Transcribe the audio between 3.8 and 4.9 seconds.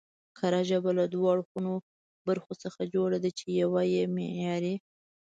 يې معياري